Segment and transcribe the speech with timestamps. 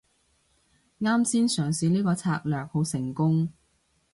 [0.99, 3.51] 啱先嘗試呢個策略好成功